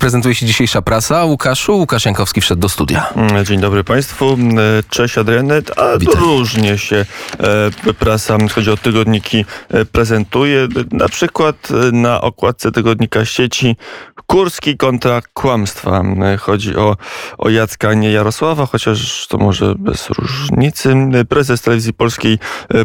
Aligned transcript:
prezentuje 0.00 0.34
się 0.34 0.46
dzisiejsza 0.46 0.82
prasa. 0.82 1.24
Łukaszu, 1.24 1.76
Łukasz 1.76 2.04
Jankowski 2.04 2.40
wszedł 2.40 2.60
do 2.60 2.68
studia. 2.68 3.06
Mm, 3.16 3.44
dzień 3.44 3.60
dobry 3.60 3.84
Państwu. 3.84 4.38
Cześć 4.88 5.18
Adrianet. 5.18 5.78
A 5.78 5.98
Witaj. 5.98 6.20
różnie 6.20 6.78
się 6.78 7.06
e, 7.86 7.92
prasa, 7.92 8.34
jeśli 8.34 8.48
chodzi 8.48 8.70
o 8.70 8.76
tygodniki, 8.76 9.44
e, 9.68 9.84
prezentuje. 9.84 10.68
Na 10.92 11.08
przykład 11.08 11.68
e, 11.70 11.92
na 11.92 12.20
okładce 12.20 12.72
tygodnika 12.72 13.24
sieci 13.24 13.76
Kurski 14.26 14.76
kontra 14.76 15.20
kłamstwa. 15.34 16.02
Chodzi 16.38 16.76
o, 16.76 16.96
o 17.38 17.48
Jacka, 17.48 17.94
nie 17.94 18.10
Jarosława, 18.10 18.66
chociaż 18.66 19.26
to 19.26 19.38
może 19.38 19.74
bez 19.78 20.10
różnicy. 20.10 20.94
Prezes 21.28 21.62
telewizji 21.62 21.92
polskiej 21.92 22.38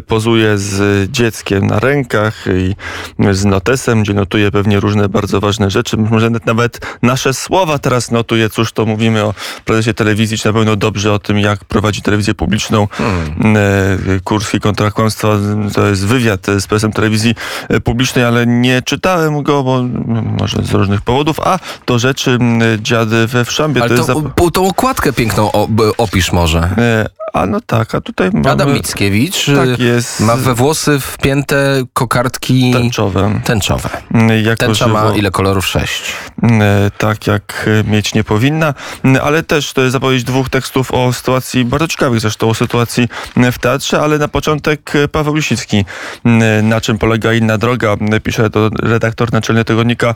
pozuje 0.06 0.58
z 0.58 1.10
dzieckiem 1.10 1.66
na 1.66 1.78
rękach 1.78 2.44
i 2.58 2.74
z 3.34 3.44
notesem, 3.44 4.02
gdzie 4.02 4.14
notuje 4.14 4.50
pewnie 4.50 4.80
różne 4.80 5.08
bardzo 5.08 5.40
ważne 5.40 5.70
rzeczy. 5.70 5.96
Może 5.96 6.30
nawet 6.30 6.80
nasze 7.06 7.34
słowa 7.34 7.78
teraz 7.78 8.10
notuje. 8.10 8.50
Cóż 8.50 8.72
to 8.72 8.86
mówimy 8.86 9.24
o 9.24 9.34
prezesie 9.64 9.94
telewizji, 9.94 10.38
czy 10.38 10.48
na 10.48 10.52
pewno 10.52 10.76
dobrze 10.76 11.12
o 11.12 11.18
tym, 11.18 11.38
jak 11.38 11.64
prowadzi 11.64 12.02
telewizję 12.02 12.34
publiczną. 12.34 12.88
Hmm. 12.92 13.56
E, 13.56 14.20
Kurski 14.24 14.60
kontra 14.60 14.90
kłamstwa 14.90 15.28
to 15.74 15.86
jest 15.86 16.06
wywiad 16.06 16.46
z 16.58 16.66
prezesem 16.66 16.92
telewizji 16.92 17.34
e, 17.68 17.80
publicznej, 17.80 18.24
ale 18.24 18.46
nie 18.46 18.82
czytałem 18.82 19.42
go, 19.42 19.62
bo 19.62 19.78
mm, 19.78 20.36
może 20.40 20.62
z 20.62 20.70
różnych 20.70 21.00
powodów. 21.00 21.40
A 21.40 21.58
do 21.86 21.98
rzeczy 21.98 22.38
dziady 22.82 23.26
we 23.26 23.44
Wszambie. 23.44 23.82
Ale 23.82 23.96
to 23.96 24.04
to, 24.36 24.50
tą 24.50 24.68
okładkę 24.68 25.12
piękną 25.12 25.50
opisz 25.98 26.32
może. 26.32 26.58
E, 26.78 27.06
A 27.32 27.46
no 27.46 27.58
tak, 27.66 27.94
a 27.94 28.00
tutaj 28.00 28.30
mamy 28.32 28.50
Adam 28.50 28.72
Mickiewicz 28.72 29.46
Tak 29.46 29.80
y, 29.80 29.84
jest. 29.84 30.20
ma 30.20 30.36
we 30.36 30.54
włosy 30.54 31.00
wpięte 31.00 31.82
kokardki 31.92 32.72
tęczowe. 32.72 33.40
tęczowe. 33.44 33.88
Jako 34.44 34.66
Tęcza 34.66 34.86
ma 34.86 35.02
żywo. 35.06 35.14
ile 35.18 35.30
kolorów? 35.30 35.66
Sześć. 35.66 36.02
E, 36.96 36.98
tak 36.98 37.26
jak 37.26 37.68
e, 37.86 37.90
mieć 37.90 38.14
nie 38.14 38.24
powinna, 38.24 38.74
Mm, 39.04 39.20
ale 39.24 39.42
też 39.42 39.72
to 39.72 39.80
jest 39.80 39.92
zapowiedź 39.92 40.24
dwóch 40.24 40.48
tekstów 40.48 40.92
o 40.92 41.12
sytuacji 41.12 41.64
bardzo 41.64 41.88
ciekawych 41.88 42.20
zresztą, 42.20 42.48
o 42.48 42.54
sytuacji 42.54 43.08
mm, 43.36 43.52
w 43.52 43.58
teatrze, 43.58 44.00
ale 44.00 44.18
na 44.18 44.28
początek 44.28 44.96
e, 44.96 45.08
Paweł 45.08 45.34
Lisicki. 45.34 45.84
Mm, 46.24 46.68
Na 46.68 46.80
czym 46.80 46.98
polega 46.98 47.32
inna 47.32 47.58
droga? 47.58 47.96
Pisze 48.22 48.50
to 48.50 48.70
redaktor 48.82 49.32
naczelny 49.32 49.64
tygodnika 49.64 50.14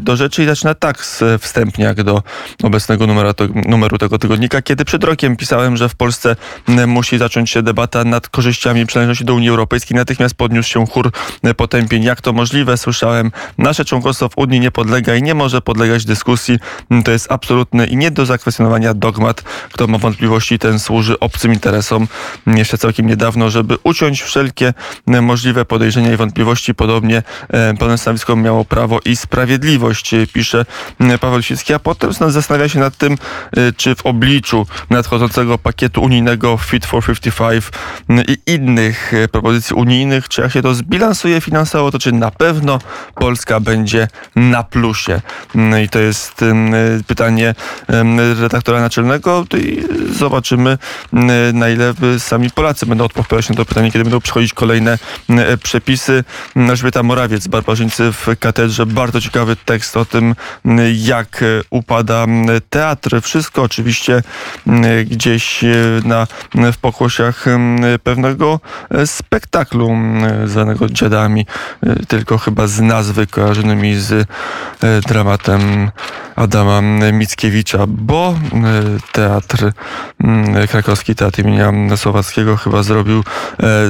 do 0.00 0.16
rzeczy 0.16 0.42
i 0.42 0.46
zaczyna 0.46 0.74
tak 0.74 0.98
wstępnie 1.40 1.84
jak 1.84 2.02
do 2.02 2.22
obecnego 2.62 3.06
numeru, 3.06 3.30
numeru 3.66 3.98
tego 3.98 4.18
tygodnika. 4.18 4.62
Kiedy 4.62 4.84
przed 4.84 5.04
rokiem 5.04 5.36
pisałem, 5.36 5.76
że 5.76 5.88
w 5.88 5.94
Polsce 5.94 6.36
musi 6.86 7.18
zacząć 7.18 7.50
się 7.50 7.62
debata 7.62 8.04
nad 8.04 8.28
korzyściami 8.28 8.86
przynależności 8.86 9.24
do 9.24 9.34
Unii 9.34 9.48
Europejskiej, 9.48 9.96
natychmiast 9.96 10.34
podniósł 10.34 10.68
się 10.68 10.86
chór 10.86 11.10
e, 11.42 11.54
potępień. 11.54 12.02
Jak 12.02 12.20
to 12.20 12.32
możliwe? 12.32 12.76
Słyszałem, 12.76 13.32
nasze 13.58 13.84
członkostwo 13.84 14.28
w 14.28 14.38
Unii 14.38 14.60
nie 14.60 14.70
podlega 14.70 15.14
i 15.14 15.22
nie 15.22 15.34
może 15.34 15.60
podlegać 15.60 16.05
dyskusji. 16.06 16.58
Mm, 16.90 17.02
To 17.02 17.10
jest 17.10 17.32
absolutny 17.32 17.86
i 17.86 17.96
nie 17.96 18.10
do 18.10 18.26
zakwestionowania 18.26 18.94
dogmat. 18.94 19.42
Kto 19.72 19.86
ma 19.86 19.98
wątpliwości, 19.98 20.58
ten 20.58 20.78
służy 20.78 21.18
obcym 21.20 21.52
interesom. 21.52 22.08
Mm, 22.46 22.58
Jeszcze 22.58 22.78
całkiem 22.78 23.06
niedawno, 23.06 23.50
żeby 23.50 23.76
uciąć 23.84 24.22
wszelkie 24.22 24.74
mm, 25.08 25.24
możliwe 25.24 25.64
podejrzenia 25.64 26.12
i 26.12 26.16
wątpliwości. 26.16 26.74
Podobnie 26.74 27.22
e, 27.48 27.74
pełne 27.74 27.98
stanowisko 27.98 28.36
miało 28.36 28.64
Prawo 28.64 29.00
i 29.04 29.16
Sprawiedliwość, 29.16 30.14
e, 30.14 30.26
pisze 30.26 30.64
Paweł 31.20 31.42
Sicki, 31.42 31.74
a 31.74 31.78
potem 31.78 32.12
zastanawia 32.12 32.68
się 32.68 32.78
nad 32.78 32.96
tym, 32.96 33.12
e, 33.56 33.72
czy 33.72 33.94
w 33.94 34.06
obliczu 34.06 34.66
nadchodzącego 34.90 35.58
pakietu 35.58 36.02
unijnego 36.02 36.56
Fit 36.56 36.86
for 36.86 37.04
55 37.04 37.64
mm, 38.08 38.24
i 38.28 38.50
innych 38.52 39.12
propozycji 39.32 39.76
unijnych, 39.76 40.28
czy 40.28 40.40
jak 40.42 40.52
się 40.52 40.62
to 40.62 40.74
zbilansuje 40.74 41.40
finansowo, 41.40 41.90
to 41.90 41.98
czy 41.98 42.12
na 42.12 42.30
pewno 42.30 42.78
Polska 43.14 43.60
będzie 43.60 44.08
na 44.36 44.62
plusie. 44.62 45.20
I 45.84 45.88
to 45.88 45.95
jest 45.98 46.42
mm, 46.42 46.74
pytanie 47.06 47.54
redaktora 48.40 48.80
naczelnego 48.80 49.44
i 49.58 49.84
zobaczymy 50.12 50.78
na 51.52 51.68
ile 51.68 51.94
y, 52.14 52.20
sami 52.20 52.50
Polacy 52.50 52.86
będą 52.86 53.04
odpowiadać 53.04 53.48
na 53.48 53.54
to 53.54 53.64
pytanie, 53.64 53.92
kiedy 53.92 54.04
będą 54.04 54.20
przychodzić 54.20 54.54
kolejne 54.54 54.98
mm, 55.30 55.58
przepisy. 55.58 56.24
Elżbieta 56.56 57.02
Morawiec, 57.02 57.46
barbarzyńcy 57.46 58.12
w 58.12 58.26
katedrze, 58.40 58.86
bardzo 58.86 59.20
ciekawy 59.20 59.56
tekst 59.56 59.96
o 59.96 60.04
tym, 60.04 60.34
jak 60.94 61.42
e, 61.42 61.46
upada 61.70 62.26
teatr. 62.70 63.20
Wszystko 63.22 63.62
oczywiście 63.62 64.22
gdzieś 65.04 65.64
e, 65.64 65.68
na, 66.04 66.26
w 66.72 66.76
pokłosiach 66.76 67.44
pewnego 68.02 68.60
e, 68.90 69.06
spektaklu 69.06 69.96
zwanego 70.44 70.88
Dziadami, 70.88 71.46
e, 71.82 72.06
tylko 72.06 72.38
chyba 72.38 72.66
z 72.66 72.80
nazwy 72.80 73.26
kojarzonymi 73.26 73.94
z 73.94 74.12
e, 74.12 74.26
dramatem 75.00 75.85
Adama 76.36 76.80
Mickiewicza, 77.12 77.86
bo 77.88 78.34
e, 78.52 78.54
teatr 79.12 79.72
mm, 80.24 80.66
krakowski, 80.68 81.14
teatr 81.14 81.40
imienia 81.40 81.72
Słowackiego 81.96 82.56
chyba 82.56 82.82
zrobił 82.82 83.18
e, 83.18 83.22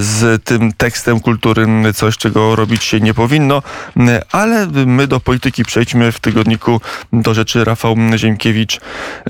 z 0.01 0.45
tym 0.45 0.73
tekstem 0.73 1.21
kultury 1.21 1.63
mm, 1.63 1.95
coś, 1.95 2.17
czego 2.17 2.57
robić 2.57 2.85
się 2.85 3.01
nie 3.01 3.15
powinno, 3.15 3.63
Mm, 3.97 4.21
ale 4.33 4.67
my 4.87 5.07
do 5.07 5.21
polityki 5.21 5.65
przejdźmy. 5.65 6.13
W 6.13 6.21
tygodniku 6.21 6.81
do 7.13 7.35
rzeczy 7.35 7.65
Rafał 7.65 7.97
Ziemkiewicz 8.17 8.81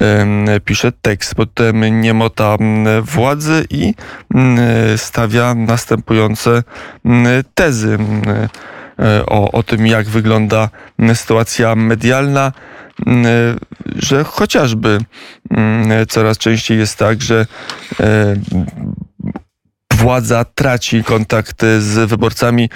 em, 0.01 0.47
pisze 0.65 0.93
tekst. 0.93 1.35
Pod 1.35 1.55
tym 1.55 2.01
niemota 2.01 2.57
władzy 3.03 3.67
i 3.71 3.95
stawia 4.97 5.55
następujące 5.55 6.63
tezy 7.55 7.99
o, 9.27 9.53
o 9.53 9.63
tym, 9.63 9.87
jak 9.87 10.07
wygląda 10.07 10.69
sytuacja 11.15 11.75
medialna, 11.75 12.53
mm, 13.07 13.27
że 13.97 14.25
chociażby 14.25 14.99
mm, 15.51 16.07
coraz 16.07 16.39
częściej 16.39 16.79
jest 16.79 16.99
tak, 16.99 17.23
że 17.23 17.47
e, 18.01 18.37
władza 19.97 20.45
traci 20.45 21.05
kontakt 21.05 21.63
z 21.79 22.09
wyborcami. 22.11 22.71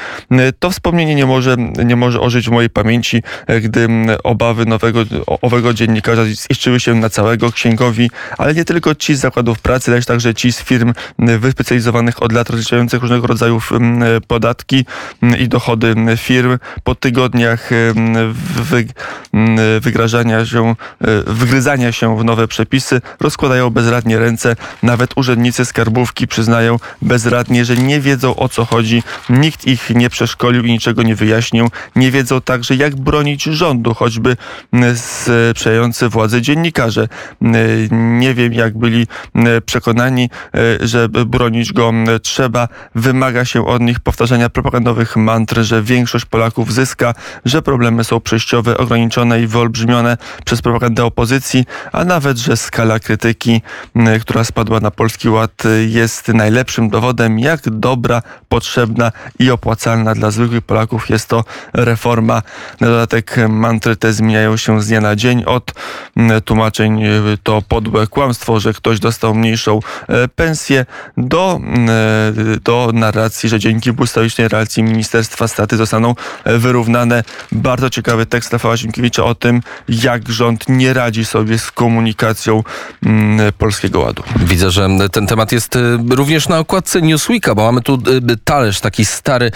To 0.59 0.71
wspomnienie 0.71 1.15
nie 1.15 1.27
może, 1.27 1.57
nie 1.85 1.97
może 1.97 2.21
ożyć 2.21 2.49
w 2.49 2.53
mojej 2.53 2.71
pamięci, 2.71 3.23
gdy 3.63 3.89
obawy 4.25 4.67
nowego, 4.67 5.01
owego 5.27 5.75
dziennikarza 5.75 6.25
ziszczyły 6.25 6.81
się 6.81 6.95
na 6.95 7.11
całego 7.11 7.53
księgowi, 7.53 8.11
ale 8.39 8.55
nie 8.55 8.65
tylko 8.65 8.95
ci 8.95 9.15
z 9.15 9.21
zakładów 9.21 9.61
pracy, 9.61 9.91
lecz 9.91 10.07
także 10.07 10.35
ci 10.35 10.53
z 10.53 10.63
firm 10.63 10.93
wyspecjalizowanych 11.19 12.23
od 12.23 12.33
lat 12.33 12.51
rozliczających 12.51 13.03
różnego 13.03 13.27
rodzaju 13.27 13.61
mm, 13.71 14.21
podatki 14.27 14.85
mm, 15.23 15.39
i 15.39 15.49
dochody 15.49 15.95
firm 16.17 16.59
po 16.85 16.95
tygodniach 16.95 17.71
mm, 17.73 18.35
wy, 18.57 18.87
wygrażania 19.81 20.47
się, 20.47 20.71
y, 20.71 20.75
wygryzania 21.27 21.93
się 21.93 22.19
w 22.19 22.25
nowe 22.25 22.49
przepisy 22.49 23.01
rozkładają 23.21 23.71
bezradnie 23.71 24.19
ręce. 24.19 24.57
Nawet 24.83 25.11
urzędnicy 25.17 25.65
skarbówki 25.65 26.27
przyznają 26.27 26.77
bezradnie, 27.11 27.65
że 27.65 27.77
nie 27.77 28.01
wiedzą 28.01 28.37
o 28.37 28.49
co 28.49 28.65
chodzi. 28.65 29.03
Nikt 29.31 29.67
ich 29.67 29.91
nie 29.91 30.11
przeszkolił 30.11 30.65
i 30.65 30.71
niczego 30.73 31.03
nie 31.03 31.15
wyjaśnił. 31.15 31.69
Nie 31.97 32.11
wiedzą 32.11 32.41
także 32.41 32.77
jak 32.77 32.97
bronić 32.97 33.43
rządu, 33.43 33.95
choćby 33.95 34.37
mm, 34.73 34.97
sprzyjający 35.55 36.09
władzy 36.09 36.43
dziennikarze. 36.43 37.09
Mm, 37.43 38.19
Nie 38.19 38.35
wiem 38.35 38.53
jak 38.53 38.79
byli 38.79 39.07
mm, 39.35 39.63
przekonani, 39.63 40.31
y, 40.83 40.87
że 40.89 41.09
bronić 41.09 41.73
go 41.73 41.93
trzeba. 42.23 42.69
Wymaga 42.95 43.45
się 43.45 43.67
od 43.67 43.83
nich 43.83 44.01
powtarzania 44.01 44.49
propagandowych 44.51 45.17
mantr, 45.17 45.63
że 45.63 45.83
większość 45.83 46.25
Polaków 46.25 46.73
zyska, 46.73 47.15
że 47.45 47.63
problemy 47.63 48.05
są 48.05 48.21
przejściowe, 48.21 48.79
ograniczone 48.79 49.43
i 49.43 49.47
wyolbrzymione 49.47 50.17
przez 50.45 50.63
propagandę 50.63 51.05
opozycji, 51.05 51.65
a 51.93 52.05
nawet, 52.05 52.39
że 52.39 52.57
skala 52.57 52.99
krytyki, 52.99 53.63
która 54.21 54.45
spadła 54.45 54.81
na 54.81 54.91
Polski 54.91 55.29
Ład, 55.29 55.63
jest 55.89 56.29
najlepszym 56.29 56.89
dowodem, 56.89 57.00
jak 57.37 57.61
dobra, 57.71 58.23
potrzebna 58.49 59.13
i 59.39 59.51
opłacalna 59.51 60.15
dla 60.15 60.31
zwykłych 60.31 60.63
Polaków 60.63 61.11
jest 61.11 61.29
to 61.29 61.45
reforma. 61.73 62.43
Na 62.81 62.87
dodatek 62.87 63.37
mantry 63.49 63.97
te 63.97 64.13
zmieniają 64.13 64.57
się 64.57 64.83
z 64.83 64.89
dnia 64.89 65.01
na 65.01 65.17
dzień. 65.17 65.45
Od 65.45 65.73
m, 66.17 66.41
tłumaczeń 66.45 67.05
y, 67.05 67.39
to 67.43 67.63
podłe 67.69 68.07
kłamstwo, 68.07 68.61
że 68.61 68.73
ktoś 68.73 69.01
dostał 69.01 69.35
mniejszą 69.35 69.81
e, 70.09 70.29
pensję, 70.29 70.87
do, 71.17 71.61
m, 71.63 71.89
e, 71.89 71.93
do 72.65 72.91
narracji, 72.95 73.49
że 73.49 73.59
dzięki 73.59 73.93
błyskawicznej 73.93 74.49
reakcji 74.49 74.83
Ministerstwa 74.83 75.49
Staty 75.49 75.77
zostaną 75.77 76.15
e, 76.45 76.59
wyrównane. 76.59 77.25
Bardzo 77.53 77.91
ciekawy 77.91 78.27
tekst 78.27 78.53
Rafała 78.53 78.77
Ziemkiewicza 78.77 79.25
o 79.25 79.35
tym, 79.35 79.63
jak 79.89 80.29
rząd 80.29 80.69
nie 80.69 80.93
radzi 80.93 81.25
sobie 81.25 81.59
z 81.59 81.71
komunikacją 81.71 82.63
mm, 83.07 83.53
Polskiego 83.59 84.01
Ładu. 84.01 84.23
Widzę, 84.37 84.71
że 84.71 84.89
ten 85.13 85.27
temat 85.27 85.53
jest 85.53 85.77
y, 85.77 85.99
również 86.11 86.49
na 86.49 86.59
okładce 86.59 86.90
okładce 86.91 87.03
Newsweeka, 87.03 87.55
bo 87.55 87.63
mamy 87.63 87.81
tu 87.81 87.95
y, 87.95 88.37
talerz, 88.45 88.81
taki 88.81 89.05
stary, 89.05 89.51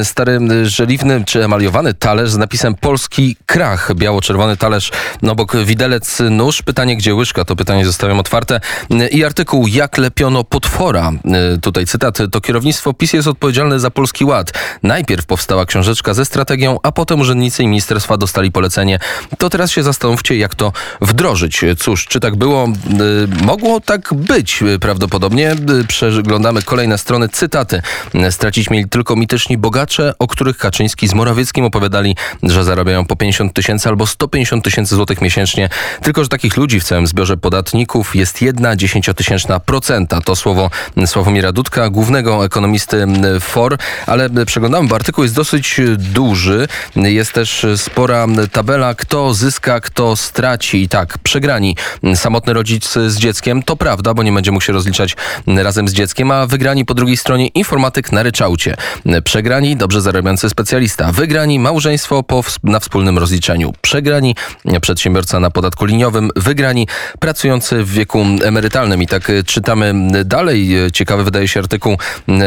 y, 0.00 0.04
stary 0.04 0.38
y, 0.52 0.66
żeliwny 0.66 1.24
czy 1.26 1.44
emaliowany 1.44 1.94
talerz 1.94 2.30
z 2.30 2.36
napisem 2.36 2.74
Polski 2.74 3.36
Krach. 3.46 3.94
Biało-czerwony 3.94 4.56
talerz, 4.56 4.90
obok 5.28 5.56
widelec, 5.56 6.22
nóż. 6.30 6.62
Pytanie, 6.62 6.96
gdzie 6.96 7.14
łyżka? 7.14 7.44
To 7.44 7.56
pytanie 7.56 7.86
zostawiam 7.86 8.20
otwarte. 8.20 8.60
Y, 8.92 9.08
I 9.08 9.24
artykuł, 9.24 9.66
jak 9.66 9.98
lepiono 9.98 10.44
potwora. 10.44 11.12
Y, 11.54 11.60
Tutaj 11.60 11.86
cytat. 11.86 12.18
To 12.32 12.40
kierownictwo 12.40 12.92
PiS 12.92 13.12
jest 13.12 13.28
odpowiedzialne 13.28 13.80
za 13.80 13.90
Polski 13.90 14.24
Ład. 14.24 14.52
Najpierw 14.82 15.26
powstała 15.26 15.66
książeczka 15.66 16.14
ze 16.14 16.24
strategią, 16.24 16.78
a 16.82 16.92
potem 16.92 17.20
urzędnicy 17.20 17.62
i 17.62 17.66
ministerstwa 17.66 18.16
dostali 18.16 18.52
polecenie. 18.52 18.98
To 19.38 19.50
teraz 19.50 19.70
się 19.70 19.82
zastanówcie, 19.82 20.36
jak 20.36 20.54
to 20.54 20.72
wdrożyć. 21.00 21.60
Cóż, 21.78 22.06
czy 22.06 22.20
tak 22.20 22.36
było? 22.36 22.68
Y, 22.68 23.44
Mogło 23.44 23.80
tak 23.80 24.14
być 24.14 24.62
y, 24.62 24.78
prawdopodobnie. 24.78 25.52
Y, 25.80 25.86
Przeglądamy 25.86 26.62
kolejne 26.70 26.98
strony. 26.98 27.28
Cytaty. 27.28 27.82
Stracić 28.30 28.70
mieli 28.70 28.88
tylko 28.88 29.16
mityczni 29.16 29.58
bogacze, 29.58 30.14
o 30.18 30.26
których 30.26 30.56
Kaczyński 30.56 31.08
z 31.08 31.14
Morawieckim 31.14 31.64
opowiadali, 31.64 32.16
że 32.42 32.64
zarabiają 32.64 33.04
po 33.04 33.16
50 33.16 33.54
tysięcy 33.54 33.88
albo 33.88 34.06
150 34.06 34.64
tysięcy 34.64 34.94
złotych 34.94 35.20
miesięcznie. 35.20 35.68
Tylko, 36.02 36.22
że 36.22 36.28
takich 36.28 36.56
ludzi 36.56 36.80
w 36.80 36.84
całym 36.84 37.06
zbiorze 37.06 37.36
podatników 37.36 38.16
jest 38.16 38.42
jedna 38.42 38.76
dziesięciotysięczna 38.76 39.60
procenta. 39.60 40.20
To 40.20 40.36
słowo 40.36 40.70
Sławomira 41.06 41.52
Dudka, 41.52 41.90
głównego 41.90 42.44
ekonomisty 42.44 43.06
FOR, 43.40 43.78
ale 44.06 44.30
przeglądamy, 44.46 44.88
bo 44.88 44.94
artykuł 44.94 45.24
jest 45.24 45.34
dosyć 45.34 45.80
duży. 45.98 46.68
Jest 46.96 47.32
też 47.32 47.66
spora 47.76 48.26
tabela, 48.52 48.94
kto 48.94 49.34
zyska, 49.34 49.80
kto 49.80 50.16
straci. 50.16 50.82
I 50.82 50.88
tak, 50.88 51.18
przegrani 51.18 51.76
samotny 52.14 52.52
rodzic 52.52 52.92
z 53.06 53.16
dzieckiem, 53.16 53.62
to 53.62 53.76
prawda, 53.76 54.14
bo 54.14 54.22
nie 54.22 54.32
będzie 54.32 54.50
mógł 54.50 54.64
się 54.64 54.72
rozliczać 54.72 55.16
razem 55.46 55.88
z 55.88 55.92
dzieckiem, 55.92 56.30
a 56.30 56.46
wygrani 56.46 56.59
po 56.86 56.94
drugiej 56.94 57.16
stronie 57.16 57.46
informatyk 57.46 58.12
na 58.12 58.22
ryczałcie. 58.22 58.76
Przegrani 59.24 59.76
dobrze 59.76 60.00
zarabiający 60.00 60.50
specjalista. 60.50 61.12
Wygrani 61.12 61.58
małżeństwo 61.58 62.22
po, 62.22 62.44
na 62.64 62.80
wspólnym 62.80 63.18
rozliczeniu. 63.18 63.72
Przegrani 63.80 64.36
przedsiębiorca 64.80 65.40
na 65.40 65.50
podatku 65.50 65.84
liniowym. 65.84 66.30
Wygrani 66.36 66.86
pracujący 67.18 67.84
w 67.84 67.92
wieku 67.92 68.24
emerytalnym. 68.44 69.02
I 69.02 69.06
tak 69.06 69.30
e, 69.30 69.42
czytamy 69.42 69.94
dalej. 70.24 70.84
E, 70.84 70.90
Ciekawy 70.92 71.24
wydaje 71.24 71.48
się 71.48 71.60
artykuł 71.60 71.92
e, 71.92 72.38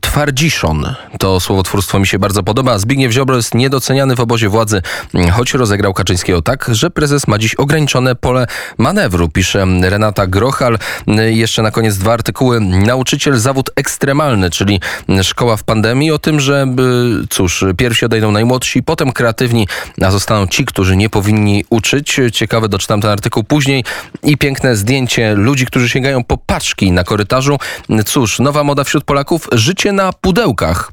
Twardziszon. 0.00 0.94
To 1.18 1.40
słowotwórstwo 1.40 1.98
mi 1.98 2.06
się 2.06 2.18
bardzo 2.18 2.42
podoba. 2.42 2.78
Zbigniew 2.78 3.12
Ziobro 3.12 3.36
jest 3.36 3.54
niedoceniany 3.54 4.16
w 4.16 4.20
obozie 4.20 4.48
władzy, 4.48 4.82
choć 5.32 5.54
rozegrał 5.54 5.94
Kaczyńskiego 5.94 6.42
tak, 6.42 6.70
że 6.72 6.90
prezes 6.90 7.28
ma 7.28 7.38
dziś 7.38 7.54
ograniczone 7.54 8.14
pole 8.14 8.46
manewru, 8.78 9.28
pisze 9.28 9.66
Renata 9.82 10.26
Grochal. 10.26 10.78
Jeszcze 11.28 11.62
na 11.62 11.70
koniec 11.70 11.96
dwa 11.96 12.12
artykuły. 12.12 12.60
Nauczyciel 12.60 13.38
zawód 13.56 13.70
ekstremalny, 13.76 14.50
czyli 14.50 14.80
szkoła 15.22 15.56
w 15.56 15.64
pandemii, 15.64 16.10
o 16.10 16.18
tym, 16.18 16.40
że 16.40 16.66
y, 17.22 17.26
cóż, 17.28 17.64
pierwsi 17.76 18.04
odejdą 18.04 18.30
najmłodsi, 18.30 18.82
potem 18.82 19.12
kreatywni, 19.12 19.68
a 20.02 20.10
zostaną 20.10 20.46
ci, 20.46 20.64
którzy 20.64 20.96
nie 20.96 21.08
powinni 21.08 21.64
uczyć. 21.70 22.20
Ciekawe, 22.32 22.68
doczytam 22.68 23.00
ten 23.00 23.10
artykuł 23.10 23.44
później. 23.44 23.84
I 24.22 24.36
piękne 24.36 24.76
zdjęcie 24.76 25.34
ludzi, 25.34 25.66
którzy 25.66 25.88
sięgają 25.88 26.24
po 26.24 26.36
paczki 26.36 26.92
na 26.92 27.04
korytarzu. 27.04 27.58
Cóż, 28.06 28.38
nowa 28.38 28.64
moda 28.64 28.84
wśród 28.84 29.04
Polaków, 29.04 29.48
życie 29.52 29.92
na 29.92 30.12
pudełkach. 30.12 30.92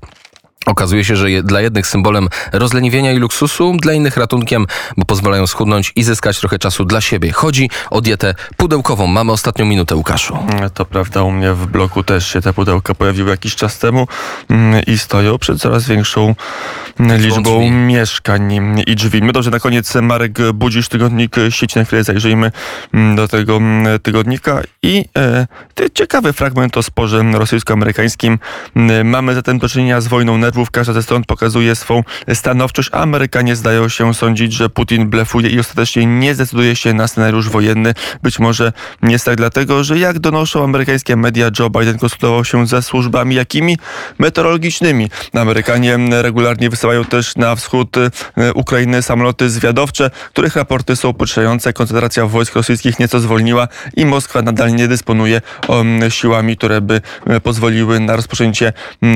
Okazuje 0.65 1.05
się, 1.05 1.15
że 1.15 1.27
dla 1.43 1.61
jednych 1.61 1.87
symbolem 1.87 2.29
rozleniwienia 2.51 3.11
i 3.11 3.17
luksusu, 3.17 3.73
dla 3.81 3.93
innych 3.93 4.17
ratunkiem, 4.17 4.67
bo 4.97 5.05
pozwalają 5.05 5.47
schudnąć 5.47 5.91
i 5.95 6.03
zyskać 6.03 6.39
trochę 6.39 6.59
czasu 6.59 6.85
dla 6.85 7.01
siebie. 7.01 7.31
Chodzi 7.31 7.69
o 7.89 8.01
dietę 8.01 8.35
pudełkową. 8.57 9.07
Mamy 9.07 9.31
ostatnią 9.31 9.65
minutę, 9.65 9.95
Łukaszu. 9.95 10.37
To 10.73 10.85
prawda, 10.85 11.23
u 11.23 11.31
mnie 11.31 11.53
w 11.53 11.65
bloku 11.67 12.03
też 12.03 12.27
się 12.33 12.41
te 12.41 12.53
pudełka 12.53 12.95
pojawiły 12.95 13.29
jakiś 13.29 13.55
czas 13.55 13.79
temu 13.79 14.07
mm, 14.49 14.81
i 14.87 14.97
stoją 14.97 15.37
przed 15.37 15.59
coraz 15.59 15.87
większą 15.87 16.35
mm, 16.99 17.21
liczbą 17.21 17.41
drzwi. 17.41 17.71
mieszkań 17.71 18.53
i 18.87 18.95
drzwi. 18.95 19.21
My 19.23 19.31
dobrze, 19.33 19.51
na 19.51 19.59
koniec 19.59 19.95
Marek 19.95 20.51
Budzisz, 20.53 20.89
tygodnik 20.89 21.35
sieci, 21.49 21.79
na 21.79 21.85
chwilę 21.85 22.03
zajrzyjmy 22.03 22.51
mm, 22.93 23.15
do 23.15 23.27
tego 23.27 23.55
mm, 23.57 23.99
tygodnika 23.99 24.61
i 24.83 25.05
e, 25.17 25.47
ciekawy 25.93 26.33
fragment 26.33 26.77
o 26.77 26.83
sporze 26.83 27.23
rosyjsko-amerykańskim. 27.33 28.39
Mm, 28.75 29.07
Mamy 29.09 29.35
zatem 29.35 29.59
do 29.59 29.69
czynienia 29.69 30.01
z 30.01 30.07
wojną 30.07 30.37
nerwów, 30.53 30.71
każda 30.71 30.93
ze 30.93 31.03
stron 31.03 31.23
pokazuje 31.23 31.75
swą 31.75 32.03
stanowczość, 32.33 32.89
Amerykanie 32.91 33.55
zdają 33.55 33.89
się 33.89 34.13
sądzić, 34.13 34.53
że 34.53 34.69
Putin 34.69 35.09
blefuje 35.09 35.49
i 35.49 35.59
ostatecznie 35.59 36.05
nie 36.05 36.35
zdecyduje 36.35 36.75
się 36.75 36.93
na 36.93 37.07
scenariusz 37.07 37.49
wojenny. 37.49 37.93
Być 38.23 38.39
może 38.39 38.73
nie 39.01 39.11
jest 39.11 39.25
tak 39.25 39.35
dlatego, 39.35 39.83
że 39.83 39.99
jak 39.99 40.19
donoszą 40.19 40.63
amerykańskie 40.63 41.15
media, 41.15 41.49
Joe 41.59 41.69
Biden 41.69 41.97
konsultował 41.97 42.45
się 42.45 42.67
ze 42.67 42.81
służbami 42.81 43.35
jakimi? 43.35 43.77
Meteorologicznymi. 44.19 45.09
Amerykanie 45.33 45.97
regularnie 46.21 46.69
wysyłają 46.69 47.05
też 47.05 47.35
na 47.35 47.55
wschód 47.55 47.97
e, 47.97 48.53
Ukrainy 48.53 49.01
samoloty 49.01 49.49
zwiadowcze, 49.49 50.11
których 50.29 50.55
raporty 50.55 50.95
są 50.95 51.13
pocieszające. 51.13 51.73
Koncentracja 51.73 52.25
wojsk 52.25 52.55
rosyjskich 52.55 52.99
nieco 52.99 53.19
zwolniła 53.19 53.67
i 53.95 54.05
Moskwa 54.05 54.41
nadal 54.41 54.75
nie 54.75 54.87
dysponuje 54.87 55.41
um, 55.67 55.99
siłami, 56.09 56.57
które 56.57 56.81
by 56.81 57.01
e, 57.27 57.39
pozwoliły 57.39 57.99
na 57.99 58.15
rozpoczęcie 58.15 58.73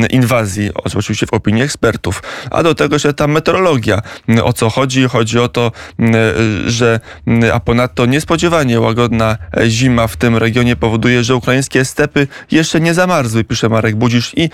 inwazji, 0.10 0.70
oczywiście 0.84 1.27
w 1.28 1.34
opinii 1.34 1.64
ekspertów. 1.64 2.24
A 2.52 2.64
do 2.64 2.76
tego 2.76 2.96
jeszcze 2.96 3.14
ta 3.14 3.28
meteorologia. 3.28 4.02
Mm, 4.28 4.46
O 4.46 4.54
co 4.54 4.70
chodzi? 4.70 5.08
Chodzi 5.08 5.40
o 5.40 5.48
to, 5.48 5.72
mm, 6.00 6.16
e, 6.16 6.70
że 6.70 7.00
mm, 7.28 7.52
a 7.54 7.60
ponadto 7.60 8.06
niespodziewanie 8.06 8.80
łagodna 8.80 9.38
e, 9.58 9.70
zima 9.70 10.08
w 10.08 10.18
tym 10.18 10.38
regionie 10.38 10.76
powoduje, 10.76 11.24
że 11.24 11.36
ukraińskie 11.36 11.86
stepy 11.86 12.28
jeszcze 12.52 12.80
nie 12.80 12.94
zamarzły, 12.94 13.44
pisze 13.44 13.70
Marek 13.70 13.96
Budzisz 13.96 14.32
i, 14.38 14.50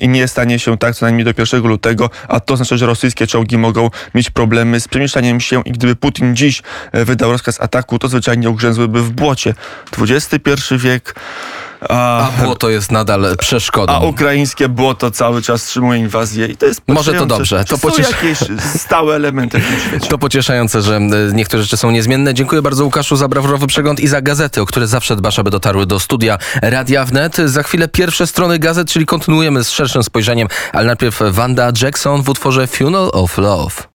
i 0.00 0.08
nie 0.08 0.28
stanie 0.28 0.58
się 0.58 0.78
tak 0.78 0.94
co 0.94 1.06
najmniej 1.06 1.24
do 1.24 1.32
1 1.38 1.62
lutego, 1.62 2.10
a 2.28 2.40
to 2.40 2.56
znaczy, 2.56 2.78
że 2.78 2.86
rosyjskie 2.86 3.26
czołgi 3.26 3.58
mogą 3.58 3.90
mieć 4.14 4.30
problemy 4.30 4.80
z 4.80 4.88
przemieszczaniem 4.88 5.40
się 5.40 5.62
i 5.64 5.72
gdyby 5.72 5.96
Putin 5.96 6.36
dziś 6.36 6.62
e, 6.92 7.04
wydał 7.04 7.32
rozkaz 7.32 7.60
ataku, 7.60 7.98
to 7.98 8.08
zwyczajnie 8.08 8.50
ugrzęzłyby 8.50 9.02
w 9.02 9.10
błocie. 9.10 9.54
XXI 9.98 10.74
wiek, 10.78 11.14
a, 11.88 12.28
A 12.28 12.44
błoto 12.44 12.70
jest 12.70 12.92
nadal 12.92 13.36
przeszkodą. 13.38 13.92
a 13.92 14.00
ukraińskie 14.00 14.68
błoto 14.68 15.10
cały 15.10 15.42
czas 15.42 15.62
wstrzymuje 15.62 16.00
inwazję 16.00 16.46
i 16.46 16.56
to 16.56 16.66
jest 16.66 16.80
Może 16.88 17.12
to 17.14 17.26
dobrze, 17.26 17.64
to 17.64 17.76
Czy 17.76 17.80
są 17.82 17.88
pociesz- 17.88 18.10
jakieś 18.10 18.38
stałe 18.76 19.16
elementy 19.16 19.58
w 19.60 19.66
tym 19.68 19.80
świecie. 19.80 20.08
To 20.08 20.18
pocieszające, 20.18 20.82
że 20.82 20.96
e, 20.96 21.00
niektóre 21.32 21.62
rzeczy 21.62 21.76
są 21.76 21.90
niezmienne. 21.90 22.34
Dziękuję 22.34 22.62
bardzo 22.62 22.84
Łukaszu 22.84 23.16
za 23.16 23.28
brawurowy 23.28 23.66
przegląd 23.66 24.00
i 24.00 24.06
za 24.08 24.22
gazety, 24.22 24.60
o 24.62 24.66
które 24.66 24.86
zawsze 24.86 25.16
dbasz, 25.16 25.38
aby 25.38 25.50
dotarły 25.50 25.86
do 25.86 26.00
studia 26.00 26.38
Radia 26.62 27.04
Wnet. 27.04 27.36
Za 27.36 27.62
chwilę 27.62 27.88
pierwsze 27.88 28.26
strony 28.26 28.58
gazet, 28.58 28.88
czyli 28.88 29.06
kontynuujemy 29.06 29.64
z 29.64 29.70
szerszym 29.70 30.02
spojrzeniem, 30.02 30.48
ale 30.72 30.86
najpierw 30.86 31.20
Wanda 31.30 31.72
Jackson 31.82 32.22
w 32.22 32.28
utworze 32.28 32.66
Funeral 32.66 33.10
of 33.12 33.38
Love. 33.38 33.84